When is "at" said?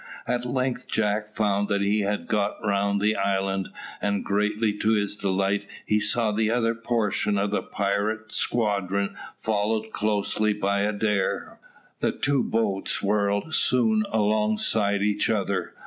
0.25-0.47